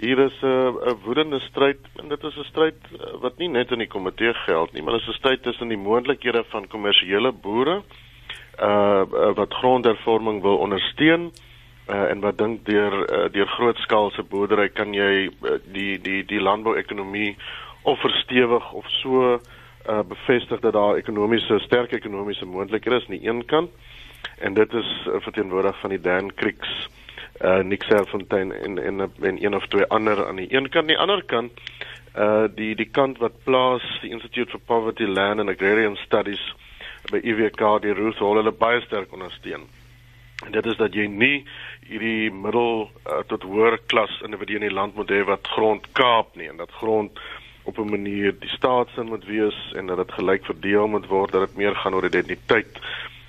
[0.00, 3.70] Hier is 'n uh, woedende stryd en dit is 'n stryd uh, wat nie net
[3.70, 7.32] in die komitee geld nie, maar dit is 'n stryd tussen die moontlikhede van kommersiële
[7.32, 7.82] boere
[8.60, 11.30] uh, uh wat grondhervorming wil ondersteun
[11.90, 16.40] uh, en wat dink deur uh, deur grootskaalse boerdery kan jy uh, die die die
[16.40, 17.36] landbouekonomie
[17.82, 19.40] of verstewig of so
[19.88, 23.70] uh, bevestig dat daar ekonomiese sterk ekonomiese moontlikhede is aan die een kant
[24.38, 26.88] en dit is uh, verteenwoordig van die Dan Creeks
[27.40, 30.98] uh Nick Serfontein en en en een of twee ander aan die een kant die
[30.98, 31.52] ander kant
[32.16, 36.54] uh die die kant wat plaas die Institute for Poverty Land and Agrarian Studies
[37.10, 39.64] by EWK die Ruth Hall hulle baie sterk ondersteun.
[40.44, 41.44] En dit is dat jy nie
[41.88, 46.36] hierdie middel uh, tot hoër klas individue in die land moet hê wat grond kaap
[46.36, 47.18] nie en dat grond
[47.64, 51.48] op 'n manier die staatsin moet wees en dat dit gelyk verdeel moet word dat
[51.48, 52.80] dit meer gaan oor identiteit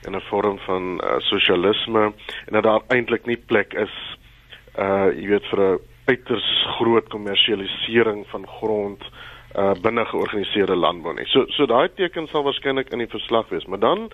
[0.07, 2.13] in 'n vorm van uh, sosialisme
[2.45, 4.17] en dat daar eintlik nie plek is
[4.79, 9.03] uh jy weet vir 'n uiters groot kommersialisering van grond
[9.55, 11.25] uh binne georganiseerde landbou nie.
[11.25, 14.09] So so daai teken sal waarskynlik in die verslag wees, maar dan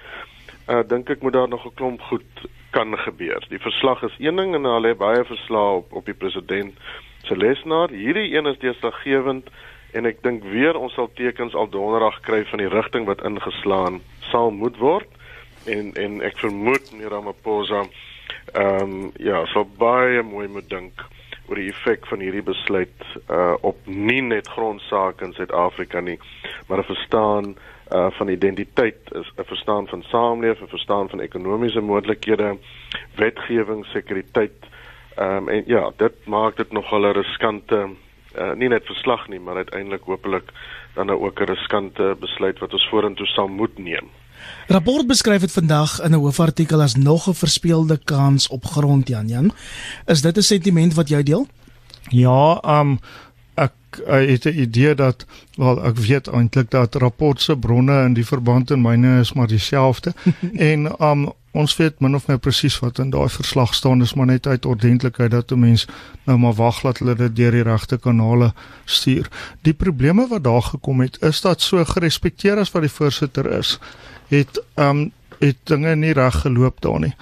[0.70, 3.46] uh dink ek moet daar nog 'n klomp goed kan gebeur.
[3.50, 6.74] Die verslag is een ding en daar lê baie verslae op op die president
[7.24, 7.90] se lesenaar.
[7.90, 9.50] Hierdie een is deurslaggewend
[9.93, 14.02] en ek dink weer ons sal tekens al donderdag kry van die rigting wat ingeslaan
[14.32, 15.08] sal moet word
[15.65, 17.86] en en ek vermoed meneer Ramaphosa
[18.54, 21.04] ehm um, ja, so baie mooi moet dink
[21.47, 26.19] oor die effek van hierdie besluit uh op nie net grondsake in Suid-Afrika nie,
[26.67, 27.56] maar 'n verstaan
[27.91, 32.58] uh van identiteit, 'n verstaan van samelewing, 'n verstaan van ekonomiese moontlikhede,
[33.15, 34.60] wetgewing, sekuriteit.
[35.15, 37.89] Ehm um, en ja, dit maak dit nogal 'n riskante
[38.38, 40.52] uh, nie net verslag nie, maar uiteindelik hopelik
[40.95, 44.10] dan nou ook 'n riskante besluit wat ons vorentoe sal moet neem.
[44.67, 49.28] Rapport beskryf dit vandag in 'n hoofartikel as nog 'n verspeelde kans op grond Jan
[49.28, 49.52] Jan.
[50.06, 51.47] Is dit 'n sentiment wat jy deel?
[52.10, 53.27] Ja, um ek
[54.08, 58.26] uh, het 'n idee dat wel ek weet eintlik dat rapport se bronne in die
[58.26, 60.13] verband en myne is maar dieselfde
[60.71, 64.30] en um ons weet min of meer presies wat in daai verslag staan is maar
[64.30, 65.88] net uit ordentlikheid dat 'n mens
[66.26, 68.54] nou maar wag dat hulle dit deur die regte kanale
[68.86, 69.28] stuur.
[69.62, 73.80] Die probleme wat daar gekom het is dat so gerespekteer as wat die voorsitter is,
[74.28, 77.15] het um het dinge nie reg geloop daar nie.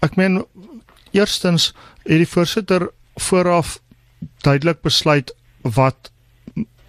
[0.00, 0.44] Ek meen
[1.10, 3.80] eerstens het die voorsitter vooraf
[4.40, 6.11] duidelik besluit wat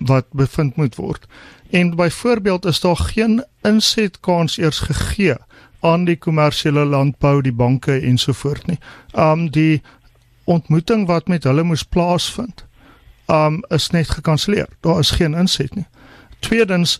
[0.05, 1.25] wat bevind moet word.
[1.69, 5.35] En byvoorbeeld is daar geen insetkans eers gegee
[5.79, 8.79] aan die kommersiële landbou, die banke ensovoort nie.
[9.15, 9.81] Um die
[10.43, 12.65] ontmoeting wat met hulle moes plaasvind,
[13.27, 14.67] um is net gekanselleer.
[14.79, 15.87] Daar is geen inset nie.
[16.39, 16.99] Tweedens,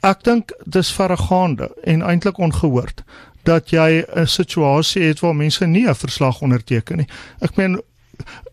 [0.00, 3.04] ek dink dis verregaande en eintlik ongehoord
[3.48, 7.08] dat jy 'n situasie het waar mense nie 'n verslag onderteken nie.
[7.40, 7.80] Ek meen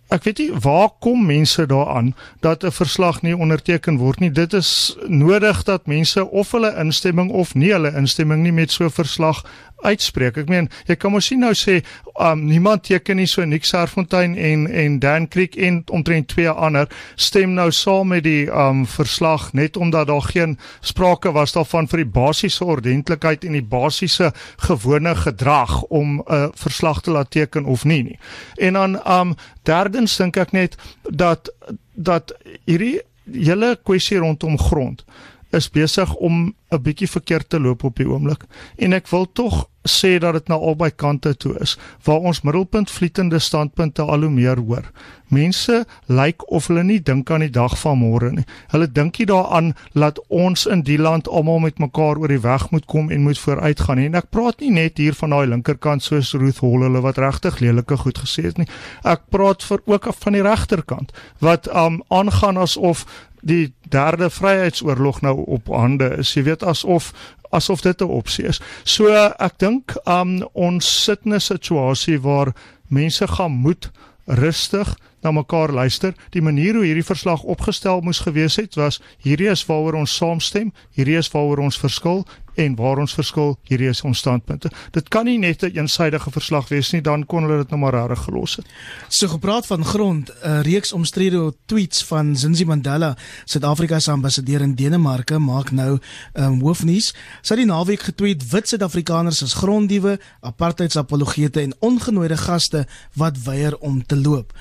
[0.08, 4.32] ek weet nie waar kom mense daaraan dat 'n verslag nie onderteken word nie.
[4.32, 8.84] Dit is nodig dat mense of hulle instemming of nie hulle instemming nie met so
[8.84, 9.43] 'n verslag
[9.86, 10.38] uitspreek.
[10.42, 11.80] Ek meen, jy kan mos sien nou sê
[12.24, 16.90] um niemand teken nie so Nick Serfontein en en Dan Creek en omtrent twee ander
[17.16, 22.04] stem nou saam met die um verslag net omdat daar geen sprake was daarvan vir
[22.04, 24.32] die basiese ordentlikheid en die basiese
[24.70, 28.20] gewone gedrag om 'n uh, verslag te laat teken of nie nie.
[28.58, 30.78] En dan um derdens dink ek net
[31.10, 31.54] dat
[31.94, 32.34] dat
[32.66, 35.04] hierdie hele kwessie rondom grond
[35.52, 38.44] is besig om 'n bietjie verkeerd te loop op die oomblik
[38.76, 42.92] en ek wil tog sê dat dit na albei kante toe is waar ons middelpunt
[42.92, 44.92] vlietende standpunte al hoe meer hoor.
[45.28, 48.46] Mense lyk of hulle nie dink aan die dag van môre nie.
[48.72, 52.70] Hulle dink nie daaraan dat ons in die land almal met mekaar oor die weg
[52.72, 54.08] moet kom en moet vooruitgaan nie.
[54.12, 57.60] En ek praat nie net hier van daai linkerkant soos Ruth Hall hulle wat regtig
[57.64, 58.70] lelike goed gesê het nie.
[59.04, 63.06] Ek praat vir ook van die regterkant wat um aangaan asof
[63.48, 66.34] die derde vryheidsoorlog nou op hande is.
[66.36, 67.14] Jy weet asof
[67.56, 68.60] asof dit 'n opsie is.
[68.84, 69.08] So
[69.40, 72.54] ek dink um ons sit in 'n situasie waar
[72.88, 73.92] mense gaan moet
[74.26, 76.15] rustig na mekaar luister.
[76.30, 80.73] Die manier hoe hierdie verslag opgestel moes gewees het was hierdie is waaroor ons saamstem,
[80.95, 82.25] hierdie is waaroor ons verskil
[82.58, 84.71] en waar ons verskil, hierdie is ons standpunte.
[84.95, 87.80] Dit kan nie net 'n een eensidedige verslag wees nie, dan kon hulle dit nou
[87.80, 88.65] maar reg gelos het.
[89.08, 94.75] So gepraat van grond, 'n reeks omstrede tweets van Zinzi Mandela, Suid-Afrika se ambassadeur in
[94.75, 95.99] Denemarke, maak nou
[96.34, 97.13] um, hoofnuus.
[97.41, 103.77] Sy het die naweek getweet wit Suid-Afrikaners is gronddiewe, apartheidsapologete en ongenooide gaste wat weier
[103.77, 104.53] om te loop.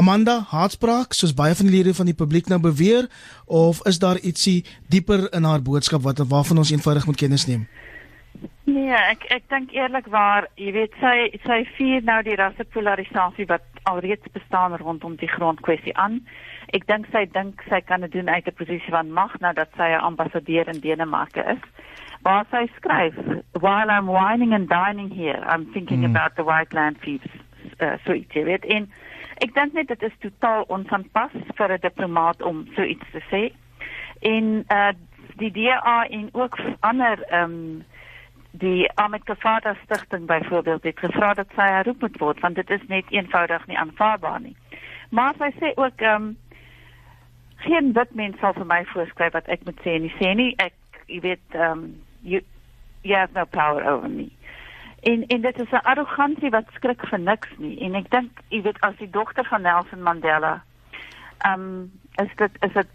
[0.00, 3.04] Amanda, haatspraak soos baie van die lede van die publiek nou beweer
[3.44, 7.66] of is daar ietsie dieper in haar boodskap wat waarvan ons eenvoudig moet kennis neem?
[8.64, 14.32] Nee, ek ek dink eerlikwaar, jy weet sy sy vier nou die rassepolarisasie wat alreeds
[14.32, 16.22] bestaan rondom die grondkwessie aan.
[16.72, 19.68] Ek dink sy dink sy kan dit doen uit 'n posisie van mag nou dat
[19.76, 21.60] sy 'n ambassadeur in Denemarke is.
[22.22, 23.20] Waar sy skryf,
[23.52, 26.16] "While I'm whining and dining here, I'm thinking mm.
[26.16, 27.28] about the white land thieves."
[27.80, 28.60] Uh, so it is.
[28.68, 28.88] En
[29.40, 33.42] ek dink net dit is totaal onvanpas vir 'n diplomaat om so iets te sê.
[34.20, 34.92] En uh
[35.40, 37.84] die DA en ook ander ehm um,
[38.50, 42.86] die Ahmed Kafada stigting byvoorbeeld het gevra dat sy herroep moet word want dit is
[42.88, 44.56] net eenvoudig nie aanvaarbaar nie.
[45.10, 46.36] Maar sy sê ook ehm um,
[47.56, 50.54] geen wit mens sal vir my voorskryf wat ek moet sê en nie sê nie
[50.56, 50.74] ek
[51.06, 52.40] jy weet ehm um, you
[53.02, 54.28] you have no power over me.
[55.00, 58.62] En en dit is 'n arrogansie wat skrik vir niks nie en ek dink jy
[58.62, 60.62] weet as die dogter van Nelson Mandela
[61.38, 62.86] ehm um, is dit is dit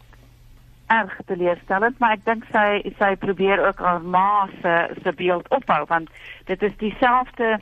[0.88, 5.86] erg teleurstellend, maar ek dink sy sy probeer ook haar ma se se beeld opbou
[5.90, 6.10] want
[6.46, 7.60] dit is dieselfde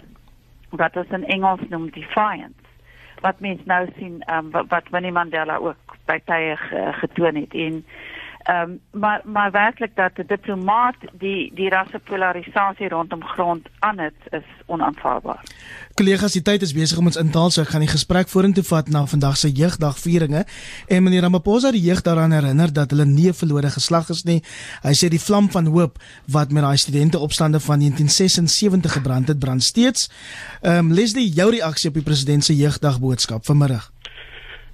[0.69, 2.60] wat ons in Engels noem defiance.
[3.21, 6.58] Wat mens nou sien um, wat, wat Winnie Mandela ook by tye
[6.99, 7.86] getoon het en
[8.43, 14.13] Ehm um, maar maar werklik dat 'n diplomaat die die rassepolarisasie rondom grond aan dit
[14.29, 15.43] is onaanvaarbaar.
[15.93, 18.63] Kollegas, die tyd is besig om ons in taal so ek gaan die gesprek vorentoe
[18.63, 20.45] vat na vandag se jeugdagvieringe
[20.88, 24.43] en meneer Ramaphosa die jeug daaraan herinner dat hulle nie 'n verlore geslag is nie.
[24.82, 29.39] Hy sê die vlam van hoop wat met daai studente opstande van 1976 gebrand het,
[29.39, 30.10] brand steeds.
[30.62, 33.92] Ehm um, Leslie, jou reaksie op die president se jeugdag boodskap vanmiddag.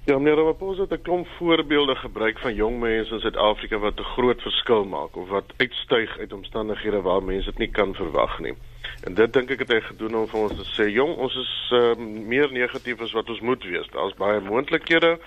[0.04, 4.02] Ja, meneer Ramaphosa het 'n klomp voorbeelde gebruik van jong mense in Suid-Afrika wat 'n
[4.02, 8.54] groot verskil maak of wat uitstyg uit omstandighede waar mense dit nie kan verwag nie.
[9.04, 11.70] En dit dink ek het hy gedoen om vir ons te sê, "Jong, ons is
[11.72, 13.88] uh, meer negatief as wat ons moet wees.
[13.90, 15.18] Daar's baie moontlikhede.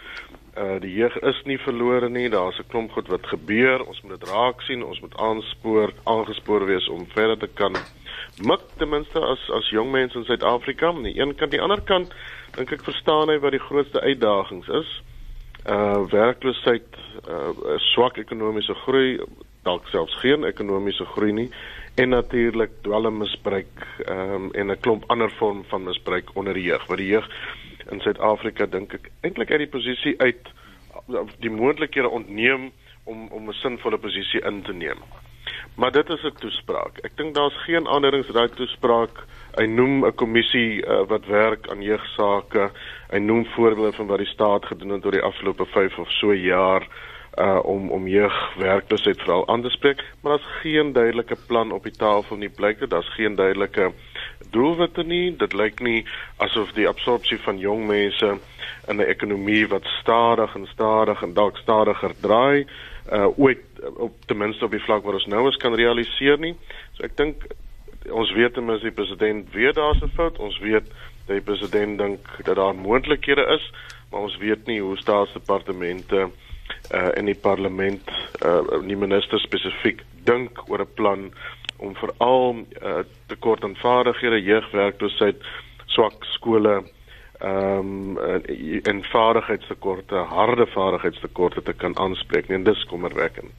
[0.57, 2.29] Uh die jeug is nie verlore nie.
[2.29, 3.86] Daar's 'n klomp goed wat gebeur.
[3.86, 4.83] Ons moet dit raak sien.
[4.83, 7.75] Ons moet aanspoor, aangespoor wees om verder te kan
[8.41, 10.88] mik ten minste as as jong mense in Suid-Afrika.
[10.88, 12.13] Aan die een kant, die ander kant
[12.55, 15.01] dink ek verstaan hy wat die grootste uitdagings is.
[15.65, 19.19] Uh werkloosheid, uh swak ekonomiese groei,
[19.63, 21.49] dalk selfs geen ekonomiese groei nie
[21.95, 26.85] en natuurlik dwelmmisbruik um, en 'n klomp ander vorm van misbruik onder die jeug.
[26.85, 27.29] Wat die jeug
[27.91, 30.49] in Suid-Afrika dink ek eintlik uit die posisie uit
[31.39, 32.71] die moontlikhede ontneem
[33.03, 34.99] om om 'n sinvolle posisie in te neem.
[35.75, 36.97] Maar dit is 'n toespraak.
[36.97, 39.25] Ek dink daar's geen aanderings daai toespraak.
[39.53, 42.71] Hy noem 'n kommissie uh, wat werk aan jeugsaake.
[43.11, 46.33] Hy noem voorbeelde van wat die staat gedoen het oor die afgelope 5 of so
[46.33, 46.87] jaar
[47.37, 51.97] uh om om jeugwerkloosheid veral aan te spreek, maar daar's geen duidelike plan op die
[51.97, 52.49] tafel nie.
[52.49, 53.91] Blyk dit daar's geen duidelike
[54.49, 55.35] doelwitte nie.
[55.37, 56.05] Dit lyk nie
[56.37, 58.37] asof die absorpsie van jong mense
[58.87, 62.65] in 'n ekonomie wat stadig en stadig en dalk stadiger draai
[63.11, 63.61] uh ooit
[63.97, 66.55] op ten minste op die vlak waar ons nou is kan realiseer nie.
[66.93, 67.43] So ek dink
[68.11, 70.39] ons weet minste die president weet daar's 'n fout.
[70.39, 70.87] Ons weet
[71.25, 73.73] dat die president dink dat daar moontlikhede is,
[74.11, 76.29] maar ons weet nie hoe staatsdepartemente
[76.91, 78.09] uh in die parlement
[78.45, 81.31] uh die minister spesifiek dink oor 'n plan
[81.77, 85.43] om veral uh, tekort aan vaardighede, jeugwerkloosheid,
[85.85, 86.83] swak skole
[87.43, 88.17] ehm um,
[88.83, 92.47] en vaardigheidstekorte, harde vaardigheidstekorte te kan aanspreek.
[92.47, 93.51] Nee, dis kommerwekkend.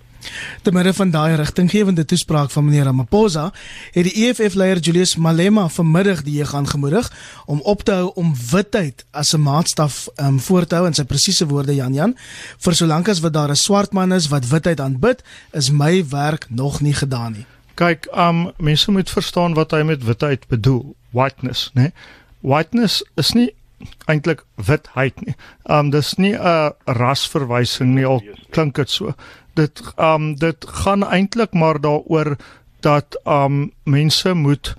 [0.62, 3.52] Te midde van daai rigtinggewende toespraak van meneer Ramaphosa,
[3.92, 7.10] het die EFF-leier Julius Malema vanmiddag die jeug aangemoedig
[7.46, 11.04] om op te hou om witheid as 'n maatstaf um, voor te hou in sy
[11.04, 12.16] presiese woorde Jan Jan.
[12.58, 16.46] Vir solank as wat daar 'n swart man is wat witheid aanbid, is my werk
[16.50, 17.46] nog nie gedaan nie.
[17.74, 20.94] Kyk, um mense moet verstaan wat hy met witheid bedoel.
[21.10, 21.82] Whiteness, né?
[21.82, 21.92] Nee?
[22.40, 23.50] Whiteness is nie
[24.06, 25.34] eintlik witheid nie.
[25.64, 29.14] Um dis nie 'n rasverwysing nie, al klink dit so.
[29.54, 32.36] Dit um dit gaan eintlik maar daaroor
[32.80, 34.74] dat um mense moet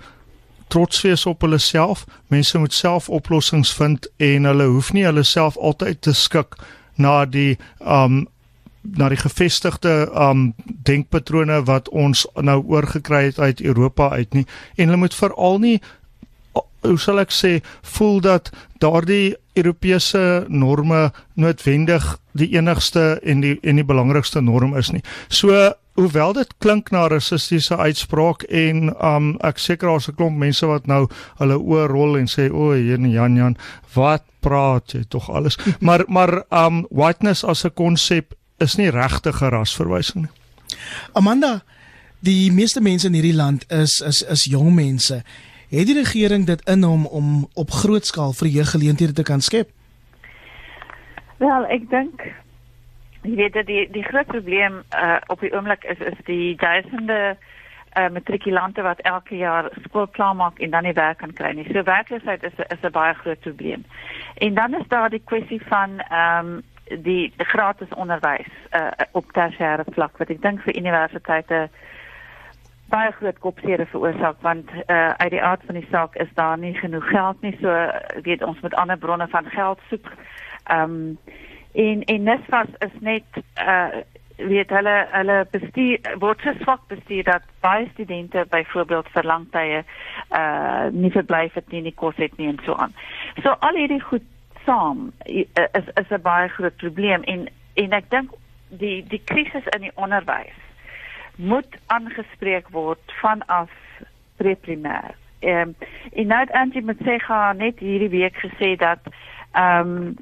[0.68, 2.04] trots wees op hulle self.
[2.26, 6.56] Mense moet self oplossings vind en hulle hoef nie hulle self altyd te skik
[6.94, 8.26] na die um
[8.96, 14.84] na die gevestigde um denkpatrone wat ons nou oorgekry het uit Europa uit nie en
[14.86, 15.80] hulle moet veral nie
[16.86, 22.04] hoe sal ek sê voel dat daardie Europese norme noodwendig
[22.36, 25.02] die enigste en die en die belangrikste norm is nie.
[25.28, 30.66] So hoewel dit klink na rassistiese uitspraak en um ek seker daar's 'n klomp mense
[30.66, 33.56] wat nou hulle oë rol en sê o, Jan Jan,
[33.94, 35.56] wat praat jy tog alles?
[35.86, 40.32] Maar maar um whiteness as 'n konsep is nie regtig 'n rasverwysing nie.
[41.12, 41.62] Amanda,
[42.20, 45.22] die meeste mense in hierdie land is is is jong mense
[45.78, 49.68] het die regering dit in hom om op groot skaal vir jeuggeleenthede te kan skep?
[51.38, 52.22] Wel, ek dink
[53.26, 57.36] jy weet dat die die groot probleem uh, op die oomblik is is die duisende
[57.36, 61.66] uh, matrikulante wat elke jaar skool klaarmaak en dan nie werk kan kry nie.
[61.72, 63.84] So werkloosheid is is 'n baie groot probleem.
[64.34, 66.62] En dan is daar die kwessie van ehm um,
[67.02, 71.95] die, gratis onderwys uh, op tersiêre vlak wat ek dink vir universiteite uh,
[72.90, 76.74] baie groot kopseere veroorsaak want uh, uit die aard van die saak is daar nie
[76.74, 77.72] genoeg geld nie so
[78.22, 80.12] weet ons met ander bronne van geld soek.
[80.64, 81.18] Ehm um,
[81.76, 84.04] en en Nesfas is net uh
[84.36, 89.82] weet hulle hulle bestuur word so swak bestuur dat baie studente byvoorbeeld vir lang tye
[90.30, 92.94] uh nie verblyf het nie, nie kos het nie en so aan.
[93.42, 94.24] So al hierdie goed
[94.64, 98.30] saam is is 'n baie groot probleem en en ek dink
[98.68, 100.60] die die krisis in die onderwys
[101.36, 103.70] moet aangespreek word vanaf
[104.36, 105.14] preprimêr.
[105.38, 105.74] Ehm um,
[106.12, 108.98] en nou het Angie met sê gaan net hierdie week gesê dat
[109.52, 110.16] ehm um,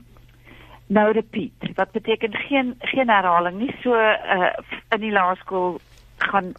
[0.87, 1.75] nou repeat.
[1.75, 4.53] Wat beteken geen geen herhaling nie so uh,
[4.89, 5.81] in die laerskool
[6.17, 6.53] gaan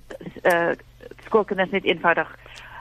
[0.43, 0.71] uh,
[1.25, 2.35] skoolkinders net eenvoudig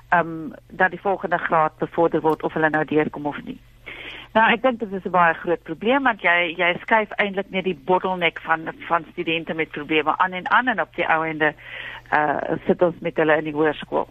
[0.08, 3.60] ehm um, dat die volgende graad bevorder word of hulle nou deurkom of nie.
[4.34, 7.64] Nou ek dink dit is 'n baie groot probleem want jy jy skuif eintlik net
[7.64, 11.54] die bottleneck van van studente met probleme aan en aan en op die ou ende
[12.12, 14.08] uh sit ons met hulle in die hoërskool.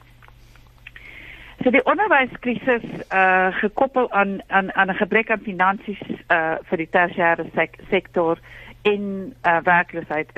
[1.63, 6.89] So die onderwyskrisis uh gekoppel aan aan aan 'n gebrek aan finansies uh vir die
[6.89, 8.39] tersiêre sek sektor
[8.81, 10.31] in uh werkloosheid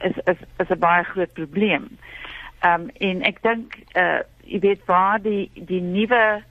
[0.00, 1.98] is is is 'n baie groot probleem.
[2.64, 6.42] Um en ek dink uh jy weet waar die die nuwe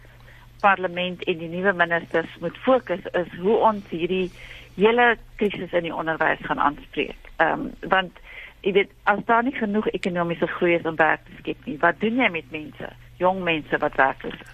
[0.66, 4.28] parlement en die nuwe ministers moet fokus is hoe ons hierdie
[4.76, 7.32] hele krisis in die onderwys gaan aanspreek.
[7.38, 8.22] Ehm um, want
[8.66, 12.00] jy weet as daar nie genoeg ekonomiese groei is om werk te skep nie, wat
[12.02, 12.90] doen jy met mense,
[13.22, 14.54] jong mense wat werkloos is?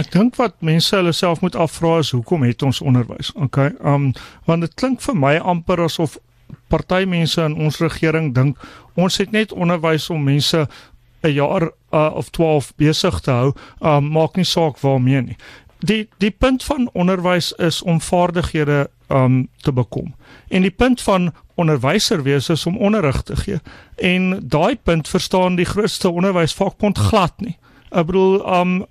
[0.00, 3.32] Ek dink wat mense hulle self moet afvra is hoekom het ons onderwys?
[3.46, 3.70] Okay.
[3.80, 4.12] Ehm um,
[4.48, 6.18] want dit klink vir my amper asof
[6.72, 8.60] party mense in ons regering dink
[8.96, 10.66] ons het net onderwys om mense
[11.22, 15.36] 'n jaar uh, of 12 besig te hou, um, maak nie saak waarmee nie.
[15.78, 20.14] Die die punt van onderwys is om vaardighede um te bekom.
[20.48, 23.60] En die punt van onderwyser wees is om onderrig te gee.
[23.96, 27.58] En daai punt verstaan die grootste onderwysvakbond glad nie.
[27.90, 28.86] Ek bedoel um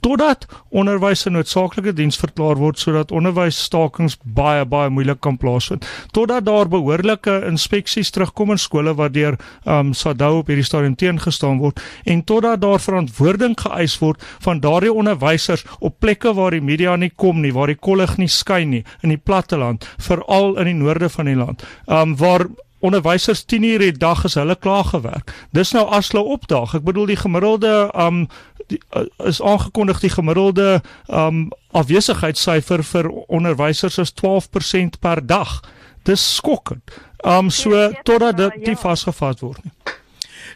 [0.00, 6.44] totdat onderwys 'n noodsaaklike diens verklaar word sodat onderwysstakings baie baie moeilik kan plaasvind totdat
[6.44, 11.80] daar behoorlike inspeksies terugkom in skole wat deur um SADU op hierdie stadium teengestaan word
[12.04, 17.12] en totdat daar verantwoording geëis word van daardie onderwysers op plekke waar die media nie
[17.16, 21.08] kom nie waar die kollig nie skyn nie in die platteland veral in die noorde
[21.08, 22.46] van die land um waar
[22.80, 25.32] onderwysers 10 uur 'n dag is hulle klaar gewerk.
[25.52, 26.74] Dis nou as hulle opdaag.
[26.74, 28.28] Ek bedoel die gemiddelde um
[28.70, 35.60] die, uh, is aangekondig die gemiddelde um afwesigheidsyfer vir onderwysers is 12% per dag.
[36.08, 36.94] Dis skokkend.
[37.26, 38.82] Um so totdat dit nie ja.
[38.86, 39.74] vasgevat word nie.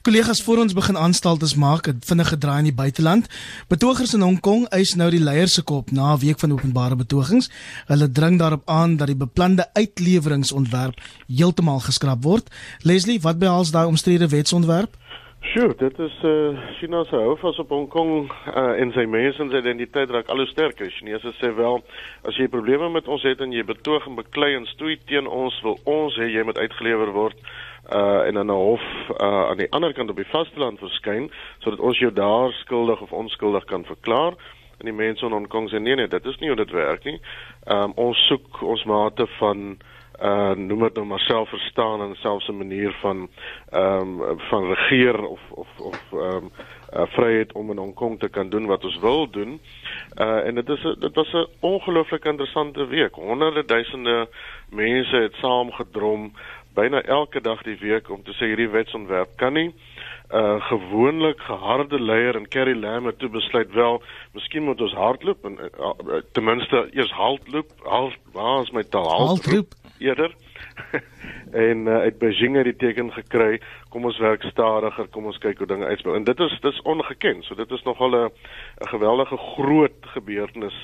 [0.04, 3.28] Kollegas voor ons begin aanstaltes maak, het vinnige draai in die buiteland.
[3.72, 6.96] Betogers in Hong Kong eis nou die leiers se kop na 'n week van openbare
[6.96, 7.48] betogings.
[7.86, 12.50] Hulle dring daarop aan dat die beplande uitleweringsontwerp heeltemal geskraap word.
[12.82, 14.96] Leslie, wat behels daai omstrede wetsontwerp?
[15.52, 19.04] Sure, dit is eh uh, China se hou vas op Hong Kong uh, en sy
[19.04, 20.88] mense en sy identiteit raak al hoe sterker.
[20.90, 21.82] Chinese sê wel
[22.24, 25.60] as jy probleme met ons het en jy betoog en beklei en stoei teen ons,
[25.66, 27.44] wil ons hê jy moet uitgelewer word
[27.92, 28.84] uh en in 'n hof
[29.20, 31.28] uh aan die ander kant op die vasteland verskyn
[31.60, 34.32] sodat ons jou daar skuldig of onskuldig kan verklaar.
[34.80, 37.04] En die mense in Hong Kong sê nee nee, dit is nie hoe dit werk
[37.04, 37.20] nie.
[37.66, 39.93] Ehm um, ons soek ons mate van uh
[40.54, 43.28] noem dit nou maar selfverstaan en selfs 'n manier van
[43.70, 46.50] ehm um, van regeer of of of ehm um,
[46.96, 49.60] uh, vryheid om in Hong Kong te kan doen wat ons wil doen.
[50.16, 53.14] Uh en dit is dit was 'n ongelooflik interessante week.
[53.14, 54.28] Honderde duisende
[54.70, 56.32] mense het saamgedrom
[56.74, 59.74] byna elke dag die week om te sê hierdie wetsontwerp kan nie
[60.32, 64.02] uh gewoonlik geharde leier en Carrie Lam het toe besluit wel
[64.32, 68.82] miskien moet ons hardloop en uh, uh, ten minste eers hardloop halt waar is my
[68.82, 70.34] taal hardloop eerder.
[71.54, 75.60] En uh, uit Beijing het die teken gekry kom ons werk stadiger kom ons kyk
[75.62, 78.30] hoe dinge uitspeel en dit is dis ongeken so dit is nogal 'n
[78.82, 80.78] 'n geweldige groot gebeurtenis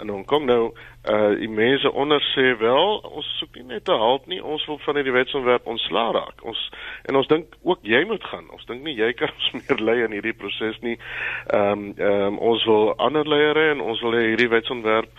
[0.00, 0.72] in Hong Kong nou
[1.10, 4.78] uh die mense onder sê wel ons soek nie net 'n halt nie ons wil
[4.78, 6.44] van hierdie wetsontwerp ontslaa raak.
[6.44, 6.70] Ons
[7.04, 8.50] en ons dink ook jy moet gaan.
[8.50, 10.98] Ons dink nie jy kan ons meer lei in hierdie proses nie.
[11.46, 15.10] Ehm um, ehm um, ons wil ander leiers en ons wil hierdie wetsontwerp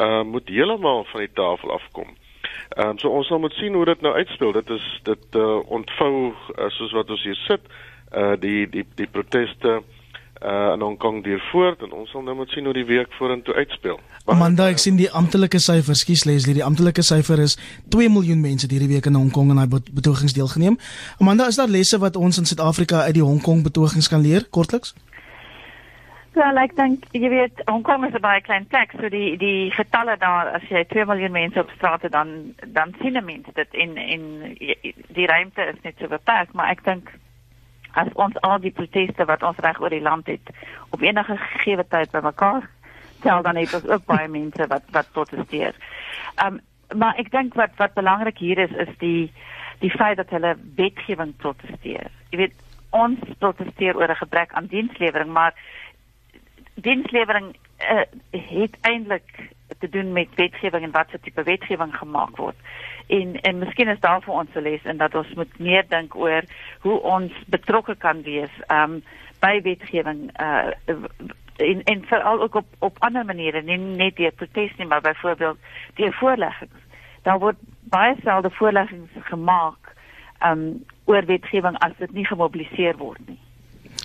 [0.00, 2.14] uh moet heeltemal van die tafel afkom
[2.74, 4.52] Ehm um, so ons sal moet sien hoe dit nou uitspeel.
[4.52, 7.60] Dit is dit uh, ontvou uh, soos wat ons hier sit.
[8.14, 9.82] Uh die die die proteste
[10.42, 13.14] uh in Hong Kong duur voort en ons sal nou moet sien hoe die week
[13.18, 14.00] vorentoe uitspeel.
[14.26, 17.54] Amanda, ek sien die amptelike syfer, skus Leslie, die amptelike syfer is
[17.94, 20.78] 2 miljoen mense hierdie week in Hong Kong en hy betogings deelgeneem.
[21.22, 24.48] Amanda, is daar lesse wat ons in Suid-Afrika uit die Hong Kong betogings kan leer
[24.50, 24.94] kortliks?
[26.34, 29.70] Ja, ek dink jy weet Hong Kong is 'n baie klein plek, so die die
[29.70, 33.46] getalle daar as jy 2 miljoen mense op straat het dan dan sien 'n mens
[33.54, 34.22] dit in in
[35.14, 37.10] die ruimte is net so beperk, maar ek dink
[37.94, 40.50] as ons al die proteste wat ons reg oor die land het
[40.90, 42.68] op enige gegee tyd bymekaar
[43.20, 45.74] tel dan het ons ook baie mense wat wat protesteer.
[46.34, 46.60] Ehm um,
[46.98, 49.32] maar ek dink wat wat belangrik hier is is die
[49.78, 52.10] die feit dat hulle wetgewing protesteer.
[52.30, 52.54] Jy weet
[52.90, 55.54] ons protesteer oor 'n gebrek aan dienslewering, maar
[56.84, 62.56] dienslewering uh, het eintlik te doen met wetgewing en wat se tipe wetgewing gemaak word.
[63.06, 66.14] En en miskien is daar vir ons 'n les in dat ons moet meer dink
[66.16, 66.42] oor
[66.80, 69.02] hoe ons betrokke kan wees um
[69.40, 70.70] by wetgewing uh
[71.56, 75.58] en en veral ook op op ander maniere, nie net deur protes nie, maar byvoorbeeld
[75.94, 76.80] deur voorleggings.
[77.22, 79.94] Daar word baie selde voorleggings gemaak
[80.46, 83.38] um oor wetgewing as dit nie gemobiliseer word nie.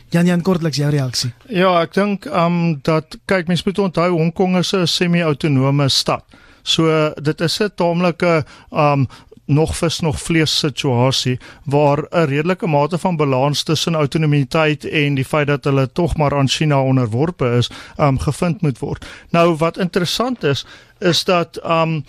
[0.10, 1.30] Jan Jan kortliks jou reaksie.
[1.54, 6.24] Ja, ek dink um dat kyk mense moet onthou Hong Kong is 'n semi-autonome stad.
[6.64, 9.08] So dit is 'n taamlike um
[9.50, 15.26] nog vis nog vlees situasie waar 'n redelike mate van balans tussen autonomiteit en die
[15.26, 19.06] feit dat hulle tog maar aan China onderworpe is, um gevind moet word.
[19.30, 20.66] Nou wat interessant is,
[21.00, 22.06] is dat um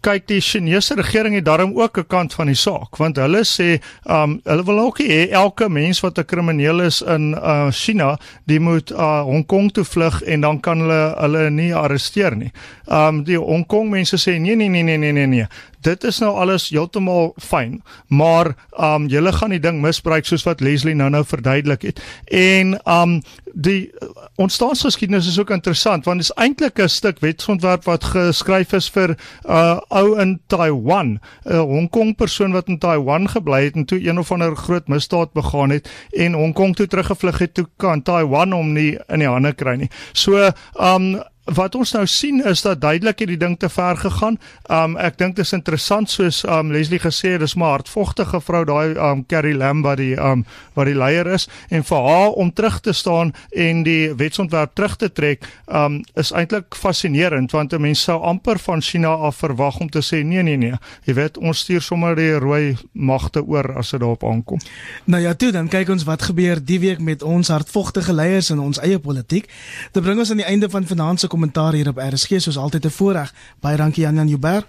[0.00, 3.80] kyk die Chinese regering het daarom ook 'n kant van die saak want hulle sê
[4.06, 8.60] um hulle wil ook hê elke mens wat 'n krimineel is in uh China, die
[8.60, 12.52] moet uh Hong Kong toe vlug en dan kan hulle hulle nie arresteer nie.
[12.86, 15.46] Um die Hong Kong mense sê nee nee nee nee nee nee nee
[15.80, 20.60] dit is nou alles heeltemal fyn, maar um julle gaan die ding misbruik soos wat
[20.64, 22.02] Leslie nou-nou verduidelik het.
[22.34, 23.20] En um
[23.58, 23.90] die
[24.38, 29.10] ontstaansgeskiedenis is ook interessant want dit is eintlik 'n stuk wetsontwerp wat geskryf is vir
[29.10, 29.16] 'n
[29.50, 34.00] uh, ou in Taiwan, 'n Hong Kong persoon wat in Taiwan gebly het en toe
[34.08, 38.02] een of ander groot misdaad begaan het en Hong Kong toe teruggevlug het toe kan
[38.02, 39.90] Taiwan hom nie in die hande kry nie.
[40.12, 40.50] So
[40.80, 41.22] um
[41.54, 44.38] wat ons nou sien is dat duidelik hierdie ding te ver gegaan.
[44.70, 48.64] Um ek dink dit is interessant soos um Leslie gesê het, dis maar hartvogtige vrou
[48.68, 50.44] daai um Carrie Lam wat die um
[50.76, 54.96] wat die leier is en vir haar om terug te staan en die wetsontwerp terug
[54.96, 59.80] te trek um is eintlik fascinerend want 'n mens sou amper van China af verwag
[59.80, 60.74] om te sê nee nee nee.
[61.04, 64.58] Jy weet ons stuur sommer die rooi magte oor as dit daarop aankom.
[65.04, 68.58] Nou ja, toe dan kyk ons wat gebeur die week met ons hartvogtige leiers in
[68.58, 69.48] ons eie politiek.
[69.92, 72.84] Dit bring ons aan die einde van vanaand se kommentaar hier op RSG soos altyd
[72.84, 73.32] 'n voorreg.
[73.60, 74.66] Baie dankie Jan Jan Joubert.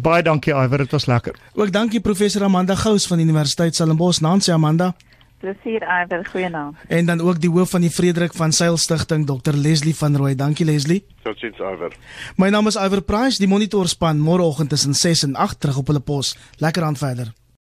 [0.00, 1.34] Baie dankie Iver, dit was lekker.
[1.54, 4.20] Ook dankie professor Amanda Gous van die Universiteit Stellenbosch.
[4.20, 4.94] Nancy Amanda.
[5.38, 6.76] Plesier Iver, goeienaand.
[6.88, 10.34] En dan ook die hoof van die Frederik van Sail Stichting, Dr Leslie van Rooi.
[10.34, 11.04] Dankie Leslie.
[11.22, 11.92] Totsiens Iver.
[12.36, 16.00] My naam is Iver Price, die monitorspan môreoggend tussen 6 en 8 terug op hulle
[16.00, 16.36] pos.
[16.56, 17.32] Lekker aan verder.